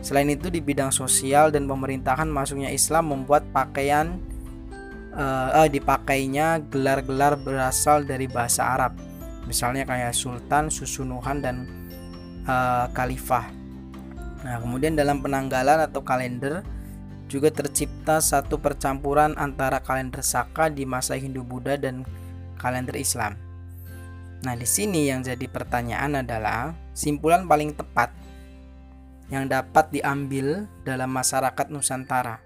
Selain 0.05 0.29
itu 0.29 0.53
di 0.53 0.61
bidang 0.61 0.93
sosial 0.93 1.49
dan 1.49 1.65
pemerintahan 1.65 2.29
masuknya 2.29 2.69
Islam 2.69 3.09
membuat 3.09 3.47
pakaian 3.49 4.19
eh, 5.15 5.49
eh, 5.63 5.69
dipakainya 5.71 6.61
gelar-gelar 6.67 7.39
berasal 7.39 8.03
dari 8.05 8.27
bahasa 8.29 8.63
Arab. 8.69 9.14
Misalnya 9.45 9.85
kayak 9.85 10.13
sultan, 10.13 10.73
susunuhan 10.73 11.41
dan 11.41 11.69
eh, 12.45 12.85
khalifah. 12.93 13.45
Nah, 14.45 14.61
kemudian 14.61 14.93
dalam 14.93 15.25
penanggalan 15.25 15.89
atau 15.89 16.05
kalender 16.05 16.61
juga 17.25 17.49
tercipta 17.49 18.21
satu 18.21 18.61
percampuran 18.61 19.33
antara 19.41 19.81
kalender 19.81 20.21
Saka 20.21 20.69
di 20.69 20.85
masa 20.85 21.17
Hindu-Buddha 21.17 21.81
dan 21.81 22.05
kalender 22.61 22.93
Islam. 22.93 23.33
Nah, 24.45 24.53
di 24.53 24.67
sini 24.69 25.09
yang 25.09 25.25
jadi 25.25 25.49
pertanyaan 25.49 26.21
adalah 26.21 26.77
simpulan 26.93 27.49
paling 27.49 27.73
tepat 27.73 28.13
yang 29.33 29.49
dapat 29.49 29.89
diambil 29.89 30.69
dalam 30.85 31.09
masyarakat 31.09 31.73
Nusantara. 31.73 32.37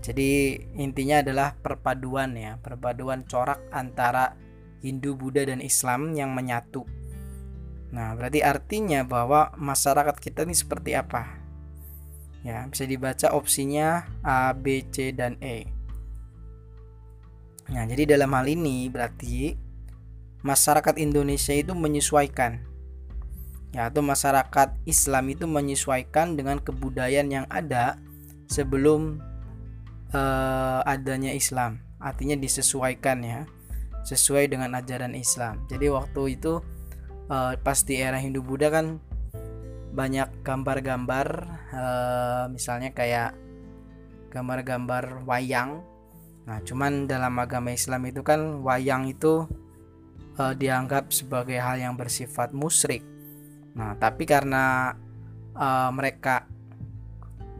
Jadi 0.00 0.56
intinya 0.80 1.20
adalah 1.20 1.52
perpaduan 1.60 2.32
ya, 2.32 2.56
perpaduan 2.56 3.28
corak 3.28 3.60
antara 3.68 4.32
Hindu, 4.80 5.16
Buddha 5.16 5.44
dan 5.44 5.60
Islam 5.60 6.12
yang 6.16 6.32
menyatu. 6.32 6.84
Nah, 7.90 8.14
berarti 8.14 8.40
artinya 8.40 9.02
bahwa 9.02 9.52
masyarakat 9.58 10.16
kita 10.18 10.46
ini 10.46 10.54
seperti 10.54 10.94
apa? 10.94 11.38
Ya, 12.40 12.64
bisa 12.68 12.88
dibaca 12.88 13.36
opsinya 13.36 14.08
A, 14.24 14.56
B, 14.56 14.86
C 14.88 15.12
dan 15.12 15.36
E. 15.44 15.68
Nah, 17.70 17.84
jadi 17.84 18.16
dalam 18.16 18.32
hal 18.32 18.48
ini 18.48 18.88
berarti 18.88 19.54
masyarakat 20.40 20.96
Indonesia 20.96 21.52
itu 21.52 21.76
menyesuaikan 21.76 22.70
ya 23.70 23.86
atau 23.86 24.02
masyarakat 24.02 24.74
Islam 24.82 25.24
itu 25.30 25.46
menyesuaikan 25.46 26.34
dengan 26.34 26.58
kebudayaan 26.58 27.30
yang 27.30 27.46
ada 27.46 28.00
sebelum 28.50 29.22
uh, 30.10 30.80
adanya 30.82 31.30
Islam 31.30 31.78
artinya 32.02 32.34
disesuaikan 32.34 33.22
ya 33.22 33.40
sesuai 34.04 34.52
dengan 34.52 34.76
ajaran 34.78 35.12
Islam. 35.16 35.64
Jadi 35.68 35.86
waktu 35.92 36.40
itu 36.40 36.60
uh, 37.28 37.52
pas 37.60 37.78
di 37.84 38.00
era 38.00 38.16
Hindu 38.16 38.40
Buddha 38.40 38.72
kan 38.72 38.98
banyak 39.90 40.46
gambar-gambar 40.46 41.26
uh, 41.74 42.44
misalnya 42.48 42.94
kayak 42.94 43.34
gambar-gambar 44.30 45.26
wayang. 45.26 45.82
Nah 46.46 46.58
cuman 46.62 47.10
dalam 47.10 47.34
agama 47.36 47.74
Islam 47.74 48.06
itu 48.06 48.22
kan 48.22 48.62
wayang 48.62 49.10
itu 49.10 49.46
uh, 50.40 50.54
dianggap 50.56 51.12
sebagai 51.12 51.60
hal 51.60 51.76
yang 51.76 51.94
bersifat 52.00 52.56
musyrik. 52.56 53.04
Nah, 53.76 53.94
tapi 54.00 54.24
karena 54.24 54.94
uh, 55.54 55.90
mereka 55.92 56.48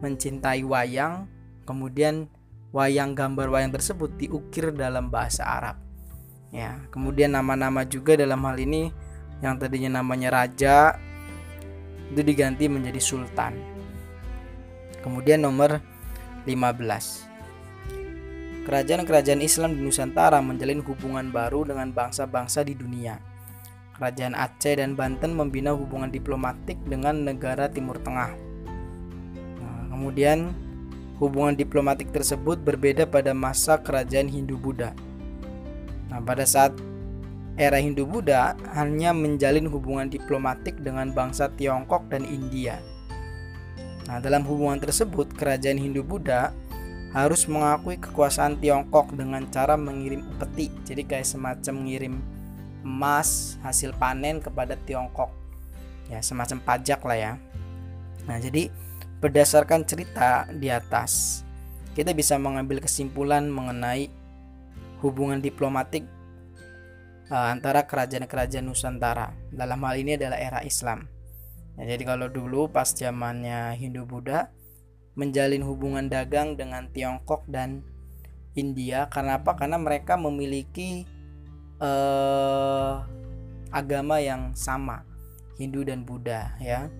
mencintai 0.01 0.65
wayang, 0.65 1.29
kemudian 1.63 2.25
wayang 2.73 3.13
gambar 3.13 3.47
wayang 3.53 3.71
tersebut 3.71 4.17
diukir 4.17 4.73
dalam 4.73 5.13
bahasa 5.13 5.45
Arab. 5.45 5.77
Ya, 6.51 6.83
kemudian 6.91 7.31
nama-nama 7.31 7.87
juga 7.87 8.19
dalam 8.19 8.43
hal 8.43 8.59
ini 8.59 8.91
yang 9.39 9.55
tadinya 9.55 10.03
namanya 10.03 10.29
raja 10.29 10.99
itu 12.11 12.21
diganti 12.21 12.67
menjadi 12.67 12.99
sultan. 12.99 13.55
Kemudian 14.99 15.41
nomor 15.41 15.79
15. 16.43 18.67
Kerajaan-kerajaan 18.67 19.41
Islam 19.41 19.73
di 19.73 19.81
Nusantara 19.81 20.37
menjalin 20.43 20.85
hubungan 20.85 21.33
baru 21.33 21.65
dengan 21.65 21.89
bangsa-bangsa 21.89 22.61
di 22.61 22.77
dunia 22.77 23.31
Kerajaan 24.01 24.33
Aceh 24.33 24.81
dan 24.81 24.97
Banten 24.97 25.37
membina 25.37 25.77
hubungan 25.77 26.09
diplomatik 26.09 26.73
dengan 26.89 27.21
negara 27.21 27.69
Timur 27.69 28.01
Tengah. 28.01 28.33
Nah, 29.61 29.93
kemudian 29.93 30.57
hubungan 31.21 31.53
diplomatik 31.53 32.09
tersebut 32.09 32.57
berbeda 32.65 33.05
pada 33.05 33.37
masa 33.37 33.77
kerajaan 33.77 34.25
Hindu-Buddha. 34.25 34.97
Nah, 36.11 36.19
pada 36.19 36.43
saat 36.43 36.75
era 37.55 37.79
Hindu-Buddha 37.79 38.59
hanya 38.75 39.15
menjalin 39.15 39.67
hubungan 39.71 40.11
diplomatik 40.11 40.79
dengan 40.83 41.15
bangsa 41.15 41.47
Tiongkok 41.55 42.11
dan 42.11 42.27
India. 42.27 42.77
Nah, 44.11 44.19
dalam 44.19 44.43
hubungan 44.43 44.77
tersebut, 44.77 45.31
kerajaan 45.33 45.79
Hindu-Buddha 45.79 46.51
harus 47.15 47.47
mengakui 47.47 47.99
kekuasaan 47.99 48.59
Tiongkok 48.59 49.15
dengan 49.15 49.47
cara 49.51 49.79
mengirim 49.79 50.27
upeti, 50.35 50.71
jadi 50.83 51.03
kayak 51.07 51.27
semacam 51.27 51.73
mengirim 51.79 52.15
emas 52.81 53.61
hasil 53.61 53.93
panen 53.95 54.41
kepada 54.41 54.73
Tiongkok 54.87 55.29
ya 56.09 56.19
semacam 56.19 56.57
pajak 56.61 57.01
lah 57.05 57.17
ya 57.17 57.33
nah 58.25 58.37
jadi 58.37 58.69
berdasarkan 59.21 59.85
cerita 59.85 60.49
di 60.49 60.67
atas 60.67 61.41
kita 61.93 62.11
bisa 62.11 62.35
mengambil 62.35 62.81
kesimpulan 62.81 63.47
mengenai 63.47 64.09
hubungan 65.01 65.41
diplomatik 65.41 66.05
uh, 67.33 67.47
antara 67.49 67.83
kerajaan-kerajaan 67.85 68.65
Nusantara. 68.65 69.33
Dalam 69.49 69.81
hal 69.81 69.95
ini 69.99 70.15
adalah 70.15 70.37
era 70.37 70.59
Islam. 70.61 71.09
Ya, 71.79 71.95
jadi 71.95 72.03
kalau 72.03 72.27
dulu 72.27 72.67
pas 72.69 72.91
zamannya 72.91 73.73
Hindu 73.79 74.05
Buddha 74.05 74.51
menjalin 75.15 75.63
hubungan 75.63 76.07
dagang 76.07 76.55
dengan 76.55 76.87
Tiongkok 76.91 77.47
dan 77.47 77.83
India 78.53 79.07
karena 79.07 79.39
apa? 79.39 79.55
Karena 79.55 79.79
mereka 79.79 80.19
memiliki 80.19 81.07
eh, 81.79 82.93
agama 83.71 84.19
yang 84.19 84.51
sama 84.51 85.07
Hindu 85.55 85.87
dan 85.87 86.03
Buddha 86.03 86.55
ya. 86.59 86.91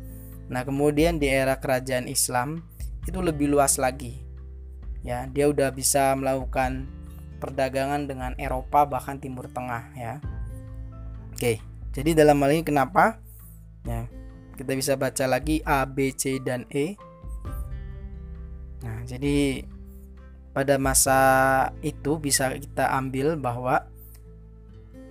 Nah 0.48 0.64
kemudian 0.64 1.20
di 1.20 1.28
era 1.28 1.60
kerajaan 1.60 2.08
Islam 2.08 2.64
itu 3.04 3.20
lebih 3.20 3.52
luas 3.52 3.76
lagi 3.76 4.24
ya. 5.04 5.28
Dia 5.28 5.52
udah 5.52 5.72
bisa 5.76 6.16
melakukan 6.16 6.88
perdagangan 7.42 8.06
dengan 8.06 8.38
Eropa 8.38 8.86
bahkan 8.86 9.18
Timur 9.18 9.50
Tengah 9.50 9.98
ya. 9.98 10.22
Oke 11.34 11.58
jadi 11.92 12.16
dalam 12.24 12.40
hal 12.40 12.56
ini 12.56 12.64
kenapa? 12.64 13.20
Ya 13.84 14.06
kita 14.56 14.78
bisa 14.78 14.94
baca 14.94 15.26
lagi 15.26 15.66
A 15.66 15.84
B 15.90 16.14
C 16.14 16.38
dan 16.38 16.70
E. 16.70 16.94
Nah 18.86 19.02
jadi 19.10 19.66
pada 20.54 20.78
masa 20.78 21.20
itu 21.82 22.22
bisa 22.22 22.54
kita 22.54 22.94
ambil 22.94 23.36
bahwa 23.36 23.90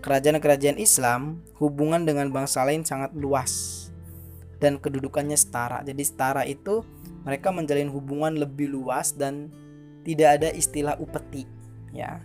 kerajaan-kerajaan 0.00 0.80
Islam 0.80 1.44
hubungan 1.60 2.06
dengan 2.08 2.32
bangsa 2.32 2.64
lain 2.64 2.86
sangat 2.86 3.12
luas 3.12 3.88
dan 4.62 4.80
kedudukannya 4.80 5.36
setara. 5.36 5.84
Jadi 5.84 6.02
setara 6.06 6.48
itu 6.48 6.86
mereka 7.26 7.52
menjalin 7.52 7.92
hubungan 7.92 8.38
lebih 8.38 8.72
luas 8.72 9.12
dan 9.12 9.52
tidak 10.04 10.40
ada 10.40 10.48
istilah 10.56 10.96
upeti 10.96 11.44
ya. 11.94 12.22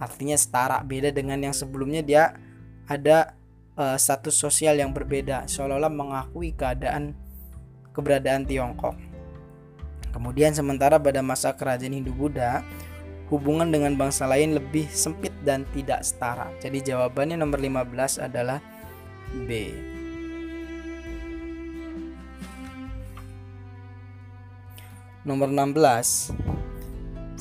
Artinya 0.00 0.34
setara 0.34 0.82
beda 0.82 1.14
dengan 1.14 1.38
yang 1.38 1.54
sebelumnya 1.54 2.02
dia 2.02 2.34
ada 2.90 3.38
uh, 3.78 3.96
status 3.96 4.34
sosial 4.34 4.76
yang 4.76 4.90
berbeda 4.90 5.46
seolah-olah 5.46 5.92
mengakui 5.92 6.50
keadaan 6.52 7.14
keberadaan 7.94 8.48
Tiongkok. 8.48 8.96
Kemudian 10.12 10.52
sementara 10.52 11.00
pada 11.00 11.24
masa 11.24 11.56
kerajaan 11.56 11.96
Hindu 11.96 12.12
Buddha 12.12 12.60
hubungan 13.32 13.72
dengan 13.72 13.96
bangsa 13.96 14.28
lain 14.28 14.52
lebih 14.52 14.84
sempit 14.92 15.32
dan 15.40 15.64
tidak 15.72 16.04
setara. 16.04 16.52
Jadi 16.60 16.92
jawabannya 16.92 17.40
nomor 17.40 17.56
15 17.56 18.20
adalah 18.20 18.60
B. 19.48 19.72
Nomor 25.24 25.48
16. 25.48 26.61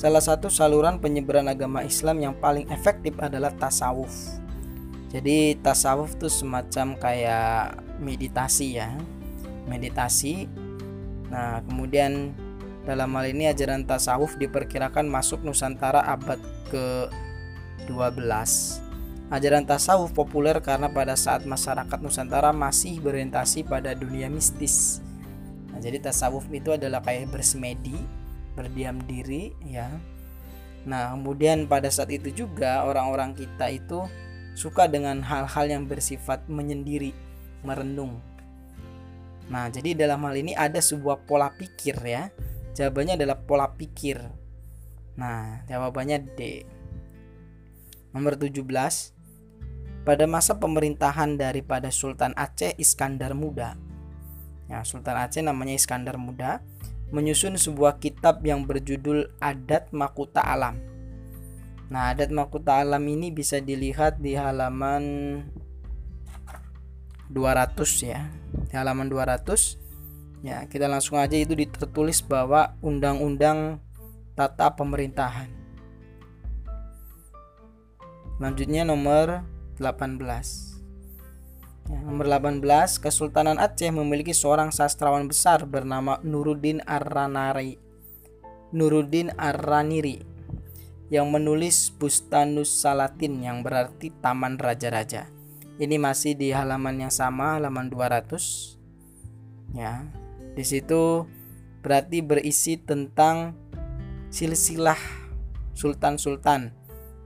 Salah 0.01 0.17
satu 0.17 0.49
saluran 0.49 0.97
penyebaran 0.97 1.45
agama 1.45 1.85
Islam 1.85 2.25
yang 2.25 2.33
paling 2.33 2.65
efektif 2.73 3.13
adalah 3.21 3.53
tasawuf. 3.53 4.09
Jadi 5.13 5.61
tasawuf 5.61 6.17
itu 6.17 6.25
semacam 6.25 6.97
kayak 6.97 7.77
meditasi 8.01 8.81
ya. 8.81 8.97
Meditasi. 9.69 10.49
Nah, 11.29 11.61
kemudian 11.69 12.33
dalam 12.81 13.13
hal 13.13 13.29
ini 13.29 13.45
ajaran 13.45 13.85
tasawuf 13.85 14.41
diperkirakan 14.41 15.05
masuk 15.05 15.45
Nusantara 15.45 16.01
abad 16.01 16.41
ke-12. 16.73 18.25
Ajaran 19.29 19.69
tasawuf 19.69 20.17
populer 20.17 20.57
karena 20.65 20.89
pada 20.89 21.13
saat 21.13 21.45
masyarakat 21.45 22.01
Nusantara 22.01 22.49
masih 22.49 22.97
berorientasi 23.05 23.69
pada 23.69 23.93
dunia 23.93 24.33
mistis. 24.33 24.97
Nah, 25.69 25.77
jadi 25.77 26.01
tasawuf 26.01 26.49
itu 26.49 26.73
adalah 26.73 27.05
kayak 27.05 27.29
bersemedi, 27.29 28.20
berdiam 28.57 28.99
diri 29.05 29.55
ya. 29.65 29.89
Nah, 30.87 31.13
kemudian 31.13 31.69
pada 31.69 31.87
saat 31.93 32.09
itu 32.09 32.33
juga 32.33 32.83
orang-orang 32.85 33.37
kita 33.37 33.69
itu 33.69 34.01
suka 34.57 34.89
dengan 34.89 35.21
hal-hal 35.21 35.69
yang 35.69 35.83
bersifat 35.85 36.49
menyendiri, 36.49 37.13
merenung. 37.61 38.17
Nah, 39.47 39.69
jadi 39.69 39.93
dalam 39.93 40.25
hal 40.25 40.35
ini 40.39 40.57
ada 40.57 40.79
sebuah 40.81 41.27
pola 41.27 41.51
pikir 41.53 41.95
ya 42.01 42.31
Jawabannya 42.71 43.19
adalah 43.19 43.37
pola 43.43 43.67
pikir. 43.75 44.17
Nah, 45.19 45.67
jawabannya 45.67 46.23
D. 46.39 46.63
Nomor 48.15 48.39
17. 48.39 49.11
Pada 50.01 50.25
masa 50.25 50.57
pemerintahan 50.57 51.35
daripada 51.35 51.91
Sultan 51.91 52.31
Aceh 52.33 52.73
Iskandar 52.79 53.35
Muda. 53.35 53.75
Ya, 54.71 54.81
Sultan 54.87 55.19
Aceh 55.19 55.43
namanya 55.43 55.75
Iskandar 55.75 56.15
Muda 56.15 56.63
menyusun 57.11 57.59
sebuah 57.59 57.99
kitab 57.99 58.39
yang 58.47 58.63
berjudul 58.63 59.35
Adat 59.43 59.91
Makuta 59.91 60.39
Alam. 60.39 60.79
Nah, 61.91 62.15
Adat 62.15 62.31
Makuta 62.31 62.79
Alam 62.79 63.03
ini 63.11 63.35
bisa 63.35 63.59
dilihat 63.59 64.23
di 64.23 64.39
halaman 64.39 65.03
200 67.27 68.07
ya. 68.07 68.31
Di 68.71 68.73
halaman 68.79 69.11
200 69.11 70.43
ya, 70.43 70.63
kita 70.71 70.87
langsung 70.87 71.19
aja 71.19 71.35
itu 71.35 71.51
tertulis 71.67 72.23
bahwa 72.23 72.79
undang-undang 72.79 73.83
tata 74.35 74.71
pemerintahan. 74.71 75.51
Selanjutnya 78.39 78.87
nomor 78.87 79.43
18. 79.77 80.70
Nomor 81.91 82.23
18, 82.23 82.63
Kesultanan 83.03 83.59
Aceh 83.59 83.91
memiliki 83.91 84.31
seorang 84.31 84.71
sastrawan 84.71 85.27
besar 85.27 85.67
bernama 85.67 86.23
Nuruddin 86.23 86.79
Ar-Ranari. 86.87 87.75
Nuruddin 88.71 89.35
Ar-Raniri 89.35 90.23
yang 91.11 91.27
menulis 91.27 91.91
Bustanus 91.91 92.71
Salatin 92.71 93.43
yang 93.43 93.59
berarti 93.59 94.07
Taman 94.23 94.55
Raja-Raja. 94.55 95.27
Ini 95.75 95.99
masih 95.99 96.39
di 96.39 96.55
halaman 96.55 97.03
yang 97.03 97.11
sama, 97.11 97.59
halaman 97.59 97.91
200. 97.91 98.79
Ya. 99.75 100.07
Di 100.55 100.63
situ 100.63 101.27
berarti 101.83 102.23
berisi 102.23 102.79
tentang 102.79 103.59
silsilah 104.31 104.99
sultan-sultan 105.75 106.71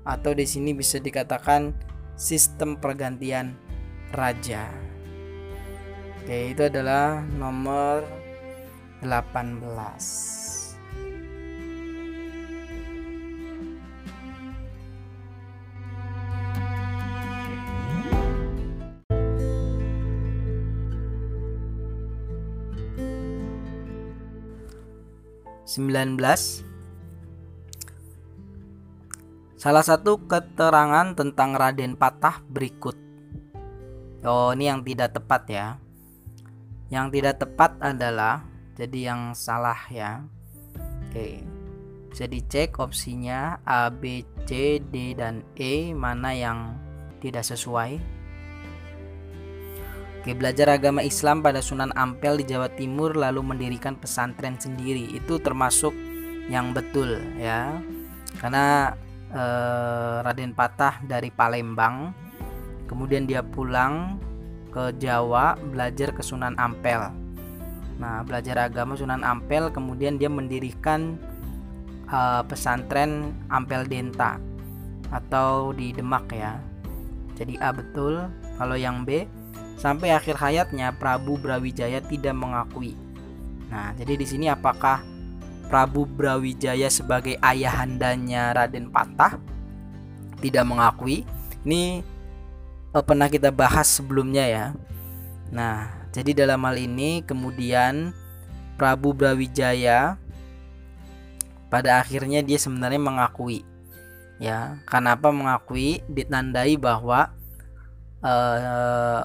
atau 0.02 0.34
di 0.34 0.50
sini 0.50 0.74
bisa 0.74 0.98
dikatakan 0.98 1.78
sistem 2.18 2.82
pergantian 2.82 3.65
raja. 4.14 4.70
Oke, 6.26 6.58
itu 6.58 6.62
adalah 6.66 7.22
nomor 7.38 8.02
18. 9.06 9.62
Sembilan 25.66 26.16
belas 26.16 26.64
Salah 29.60 29.86
satu 29.86 30.26
keterangan 30.26 31.14
tentang 31.14 31.54
Raden 31.54 31.98
Patah 31.98 32.42
berikut 32.50 33.05
Oh 34.26 34.50
ini 34.58 34.66
yang 34.66 34.82
tidak 34.82 35.14
tepat 35.14 35.46
ya. 35.46 35.68
Yang 36.90 37.06
tidak 37.14 37.36
tepat 37.46 37.78
adalah 37.78 38.42
Jadi 38.74 39.06
yang 39.06 39.38
salah 39.38 39.78
ya. 39.94 40.26
Oke 41.06 41.46
Bisa 42.10 42.26
dicek 42.26 42.82
opsinya 42.82 43.62
A, 43.62 43.94
B, 43.94 44.26
C, 44.50 44.82
D, 44.82 45.14
dan 45.14 45.46
E 45.54 45.94
Mana 45.94 46.34
yang 46.34 46.74
tidak 47.22 47.46
sesuai. 47.46 48.02
Oke 50.22 50.34
belajar 50.34 50.74
agama 50.74 51.06
Islam 51.06 51.46
pada 51.46 51.62
Sunan 51.62 51.94
Ampel 51.94 52.42
di 52.42 52.50
Jawa 52.50 52.74
Timur 52.74 53.14
Lalu 53.14 53.46
mendirikan 53.46 53.94
pesantren 53.94 54.58
sendiri. 54.58 55.06
Itu 55.14 55.38
termasuk 55.38 55.94
yang 56.50 56.74
betul 56.74 57.22
ya. 57.38 57.78
Karena 58.42 58.90
eh, 59.30 60.18
Raden 60.26 60.58
Patah 60.58 61.06
dari 61.06 61.30
Palembang 61.30 62.25
kemudian 62.86 63.26
dia 63.26 63.42
pulang 63.42 64.18
ke 64.76 64.92
Jawa 65.00 65.56
belajar 65.72 66.12
ke 66.12 66.20
Sunan 66.20 66.56
Ampel. 66.60 67.08
Nah 67.96 68.22
belajar 68.28 68.68
agama 68.68 69.00
Sunan 69.00 69.24
Ampel 69.24 69.72
kemudian 69.72 70.20
dia 70.20 70.28
mendirikan 70.28 71.16
eh, 72.12 72.42
pesantren 72.44 73.32
Ampel 73.48 73.88
Denta 73.88 74.36
atau 75.14 75.72
di 75.72 75.96
Demak 75.96 76.28
ya. 76.36 76.60
Jadi 77.36 77.60
A 77.60 77.72
betul 77.72 78.28
kalau 78.60 78.76
yang 78.76 79.08
B 79.08 79.28
sampai 79.76 80.12
akhir 80.12 80.40
hayatnya 80.40 80.96
Prabu 80.96 81.40
Brawijaya 81.40 82.04
tidak 82.04 82.36
mengakui. 82.36 82.96
Nah 83.72 83.96
jadi 83.96 84.20
di 84.20 84.28
sini 84.28 84.48
apakah 84.52 85.04
Prabu 85.72 86.04
Brawijaya 86.06 86.92
sebagai 86.92 87.40
ayahandanya 87.42 88.54
Raden 88.54 88.92
Patah? 88.92 89.40
Tidak 90.40 90.64
mengakui. 90.68 91.26
Ini 91.66 92.15
eh, 92.96 93.04
pernah 93.04 93.28
kita 93.28 93.52
bahas 93.52 93.92
sebelumnya 93.92 94.48
ya. 94.48 94.66
Nah, 95.52 95.92
jadi 96.16 96.48
dalam 96.48 96.64
hal 96.64 96.80
ini 96.80 97.22
kemudian 97.28 98.16
Prabu 98.80 99.12
Brawijaya 99.12 100.16
pada 101.68 102.00
akhirnya 102.00 102.40
dia 102.40 102.56
sebenarnya 102.56 103.02
mengakui. 103.04 103.68
Ya, 104.40 104.80
kenapa 104.88 105.32
mengakui? 105.32 106.00
Ditandai 106.08 106.80
bahwa 106.80 107.36
eh, 108.24 109.22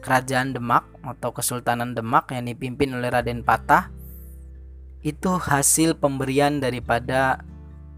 kerajaan 0.00 0.56
Demak 0.56 0.88
atau 1.04 1.30
Kesultanan 1.36 1.92
Demak 1.92 2.32
yang 2.32 2.48
dipimpin 2.48 2.96
oleh 2.96 3.12
Raden 3.12 3.44
Patah 3.44 3.92
itu 5.00 5.32
hasil 5.40 5.96
pemberian 5.96 6.60
daripada 6.60 7.40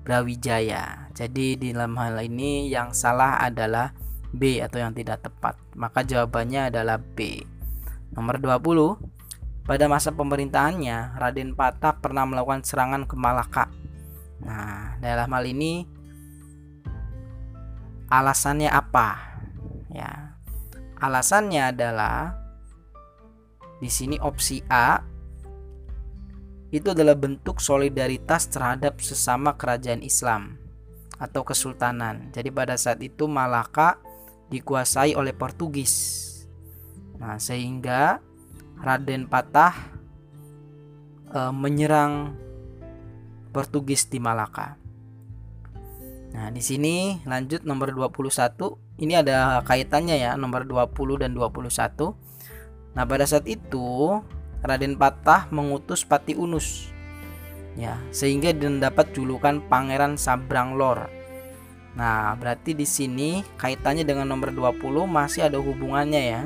Brawijaya. 0.07 1.11
Jadi 1.15 1.59
di 1.59 1.69
dalam 1.75 1.99
hal 1.99 2.19
ini 2.23 2.71
yang 2.71 2.95
salah 2.95 3.43
adalah 3.43 3.95
B 4.33 4.59
atau 4.65 4.81
yang 4.81 4.97
tidak 4.97 5.23
tepat. 5.23 5.61
Maka 5.77 6.03
jawabannya 6.03 6.73
adalah 6.73 6.99
B. 6.99 7.45
Nomor 8.17 8.41
20. 8.41 8.99
Pada 9.63 9.87
masa 9.87 10.11
pemerintahannya, 10.11 11.17
Raden 11.21 11.55
Patah 11.55 12.03
pernah 12.03 12.27
melakukan 12.27 12.67
serangan 12.67 13.07
ke 13.07 13.15
Malaka. 13.15 13.71
Nah, 14.43 14.99
dalam 14.99 15.31
hal 15.31 15.45
ini 15.47 15.87
alasannya 18.11 18.69
apa? 18.69 19.39
Ya. 19.95 20.35
Alasannya 20.99 21.71
adalah 21.71 22.35
di 23.79 23.91
sini 23.91 24.19
opsi 24.19 24.63
A 24.71 25.03
itu 26.73 26.89
adalah 26.91 27.15
bentuk 27.15 27.61
solidaritas 27.61 28.49
terhadap 28.49 28.99
sesama 29.03 29.55
kerajaan 29.55 30.01
Islam 30.01 30.57
atau 31.21 31.47
kesultanan. 31.47 32.33
Jadi 32.35 32.49
pada 32.51 32.75
saat 32.75 32.99
itu 33.05 33.31
Malaka 33.31 34.01
dikuasai 34.53 35.17
oleh 35.17 35.33
Portugis. 35.33 36.21
Nah, 37.17 37.41
sehingga 37.41 38.21
Raden 38.77 39.25
Patah 39.25 39.73
e, 41.33 41.41
menyerang 41.49 42.37
Portugis 43.57 44.05
di 44.13 44.21
Malaka. 44.21 44.77
Nah, 46.33 46.49
di 46.53 46.61
sini 46.61 47.21
lanjut 47.25 47.65
nomor 47.65 47.97
21. 47.97 48.77
Ini 49.01 49.25
ada 49.25 49.65
kaitannya 49.65 50.21
ya, 50.21 50.37
nomor 50.37 50.69
20 50.69 51.25
dan 51.25 51.33
21. 51.33 52.13
Nah, 52.93 53.05
pada 53.09 53.25
saat 53.25 53.49
itu 53.49 54.21
Raden 54.61 55.01
Patah 55.01 55.49
mengutus 55.49 56.05
Pati 56.05 56.37
Unus. 56.37 56.93
Ya, 57.73 57.97
sehingga 58.13 58.53
mendapat 58.53 59.17
julukan 59.17 59.65
Pangeran 59.65 60.21
Sabrang 60.21 60.77
Lor. 60.77 61.22
Nah, 61.93 62.33
berarti 62.41 62.73
di 62.73 62.89
sini 62.89 63.45
kaitannya 63.61 64.05
dengan 64.09 64.33
nomor 64.33 64.49
20 64.53 65.05
masih 65.05 65.45
ada 65.49 65.61
hubungannya 65.61 66.23
ya. 66.25 66.43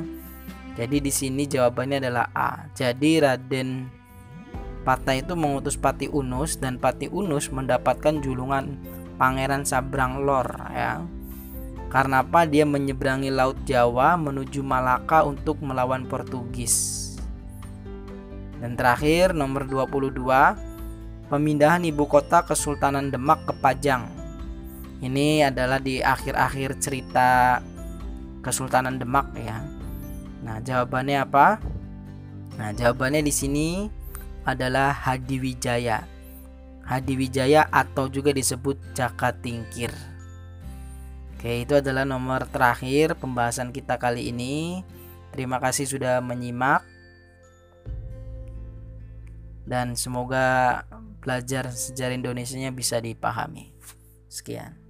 Jadi 0.77 1.01
di 1.01 1.11
sini 1.11 1.47
jawabannya 1.47 1.97
adalah 2.03 2.27
A. 2.35 2.69
Jadi 2.75 3.23
Raden 3.23 3.69
Patah 4.87 5.19
itu 5.19 5.35
mengutus 5.35 5.75
Pati 5.75 6.07
Unus 6.07 6.55
dan 6.55 6.79
Pati 6.79 7.11
Unus 7.11 7.51
mendapatkan 7.51 8.23
julungan 8.23 8.79
Pangeran 9.19 9.67
Sabrang 9.67 10.23
Lor 10.23 10.47
ya. 10.71 11.03
Karena 11.91 12.23
apa? 12.23 12.47
Dia 12.47 12.63
menyeberangi 12.63 13.27
Laut 13.27 13.59
Jawa 13.67 14.15
menuju 14.15 14.63
Malaka 14.63 15.27
untuk 15.27 15.59
melawan 15.59 16.07
Portugis. 16.07 17.03
Dan 18.63 18.79
terakhir 18.79 19.35
nomor 19.35 19.67
22 19.67 20.23
pemindahan 21.27 21.83
ibu 21.83 22.07
kota 22.07 22.47
Kesultanan 22.47 23.11
Demak 23.11 23.43
ke 23.43 23.53
Pajang. 23.59 24.26
Ini 24.97 25.53
adalah 25.53 25.77
di 25.77 26.01
akhir-akhir 26.01 26.81
cerita 26.81 27.61
Kesultanan 28.41 28.97
Demak 28.97 29.29
ya. 29.37 29.61
Nah, 30.41 30.57
jawabannya 30.63 31.21
apa? 31.21 31.61
Nah, 32.57 32.73
jawabannya 32.73 33.21
di 33.21 33.33
sini 33.33 33.69
adalah 34.41 34.95
Hadiwijaya. 34.95 36.01
Hadiwijaya 36.87 37.67
atau 37.69 38.09
juga 38.09 38.33
disebut 38.33 38.79
Jaka 38.97 39.35
Tingkir. 39.37 39.91
Oke, 41.37 41.61
itu 41.61 41.77
adalah 41.77 42.01
nomor 42.01 42.49
terakhir 42.49 43.13
pembahasan 43.19 43.69
kita 43.69 44.01
kali 44.01 44.33
ini. 44.33 44.81
Terima 45.29 45.61
kasih 45.61 45.85
sudah 45.85 46.17
menyimak 46.23 46.81
dan 49.67 49.93
semoga 49.99 50.81
belajar 51.19 51.69
sejarah 51.69 52.15
Indonesia 52.15 52.71
bisa 52.71 53.03
dipahami. 53.03 53.75
Sekian. 54.31 54.86